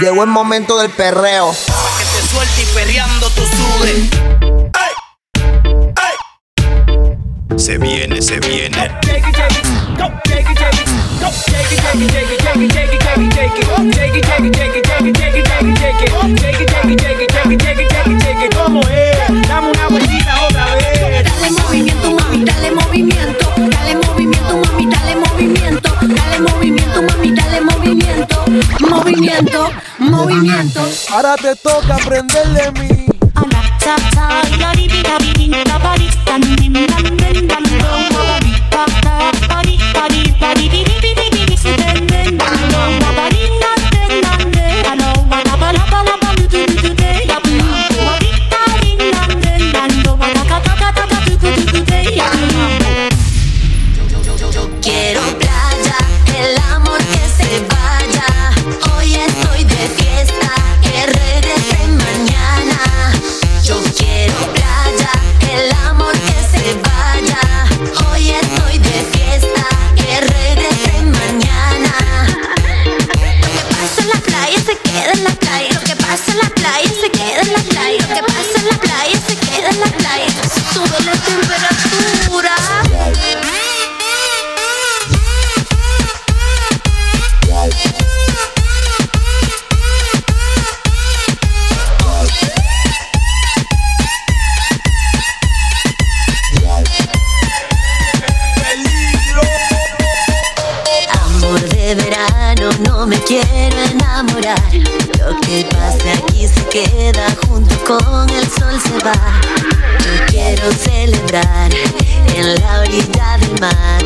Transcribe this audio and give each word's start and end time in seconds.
Llegó 0.00 0.24
el 0.24 0.30
momento 0.30 0.78
del 0.78 0.90
perreo. 0.90 1.54
Pa' 1.66 1.98
que 1.98 2.04
te 2.04 2.28
suelte 2.28 2.62
y 2.62 2.66
perreando 2.74 3.30
tu 3.30 3.42
sude. 3.46 4.10
Se 7.56 7.78
viene, 7.78 8.20
se 8.20 8.38
viene. 8.40 8.90
¿Cómo 9.98 10.20
movimiento. 27.76 28.44
Movimiento, 28.88 29.70
movimiento. 29.98 30.80
Ahora 31.12 31.36
te 31.36 31.54
toca 31.56 31.96
aprender 31.96 32.48
de 32.48 32.80
mí. 32.80 33.05
Se 77.46 77.52
queda 77.52 77.58
en 77.58 77.66
la 77.66 77.68
playa. 77.68 78.06
Lo 78.08 78.14
que 78.14 78.22
pasa 78.22 78.55
no 102.80 103.06
me 103.06 103.18
quiero 103.20 103.76
enamorar. 103.90 104.60
Lo 105.18 105.40
que 105.40 105.64
pase 105.70 106.10
aquí 106.12 106.48
se 106.48 106.64
queda 106.66 107.26
junto 107.46 107.74
con 107.84 108.28
el 108.30 108.48
sol 108.50 108.80
se 108.80 108.98
va. 109.04 109.14
Yo 110.04 110.26
quiero 110.26 110.72
celebrar 110.72 111.70
en 112.34 112.54
la 112.54 112.80
orilla 112.80 113.38
del 113.38 113.60
mar. 113.60 114.02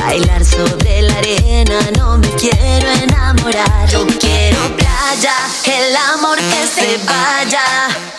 Bailar 0.00 0.44
sobre 0.44 1.02
la 1.02 1.14
arena, 1.14 1.78
no 1.96 2.18
me 2.18 2.28
quiero 2.30 2.90
enamorar. 3.02 3.88
Yo 3.88 4.06
quiero 4.18 4.60
playa, 4.76 5.34
el 5.64 5.96
amor 5.96 6.38
que 6.38 6.66
se 6.66 6.98
vaya. 7.06 7.64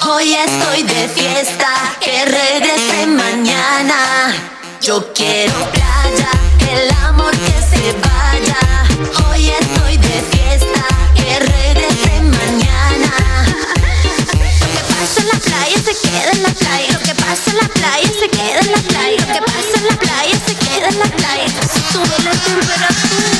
Hoy 0.07 0.33
estoy 0.33 0.83
de 0.83 1.07
fiesta, 1.09 1.69
que 1.99 2.25
regrese 2.25 3.07
mañana. 3.07 4.33
Yo 4.81 5.13
quiero 5.13 5.53
playa, 5.71 6.29
el 6.71 6.91
amor 7.07 7.31
que 7.31 7.77
se 7.77 7.91
vaya. 7.93 8.04
Pasa 17.35 17.51
en 17.51 17.57
la 17.57 17.67
playa 17.67 18.07
se 18.19 18.29
queda 18.29 18.59
en 18.59 18.71
la 18.71 18.77
playa. 18.77 19.17
Lo 19.19 19.33
que 19.33 19.41
pasa 19.41 19.77
en 19.77 19.87
la 19.87 19.95
playa 19.97 20.39
se 20.47 20.55
queda 20.55 20.87
en 20.87 20.99
la 20.99 21.05
playa. 21.05 21.47
Sube 21.91 22.23
la 22.23 22.31
temperatura. 22.31 23.34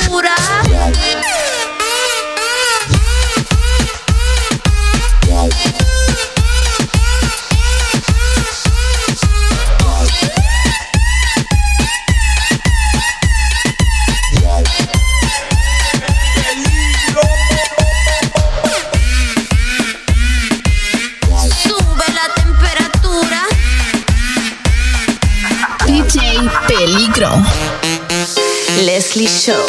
Peligro. 26.86 27.28
Leslie 28.84 29.26
Show 29.26 29.66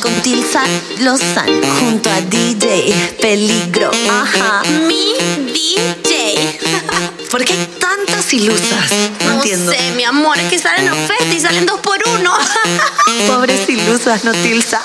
con 0.00 0.12
Tilsa 0.22 0.62
Lozano 1.00 1.66
junto 1.80 2.08
a 2.08 2.20
DJ 2.20 3.16
Peligro. 3.20 3.90
Ajá. 4.08 4.62
Mi 4.86 5.14
DJ. 5.52 6.60
¿Por 7.32 7.44
qué 7.44 7.54
hay 7.54 7.66
tantas 7.80 8.32
ilusas? 8.32 8.88
No, 9.24 9.32
entiendo. 9.32 9.72
sé, 9.72 9.94
mi 9.96 10.04
amor, 10.04 10.38
es 10.38 10.48
que 10.48 10.60
salen 10.60 10.88
ofertas 10.90 11.34
y 11.34 11.40
salen 11.40 11.66
dos 11.66 11.80
por 11.80 11.98
uno. 12.20 12.32
Pobres 13.26 13.68
ilusas, 13.68 14.22
no 14.22 14.30
Tilsa. 14.30 14.80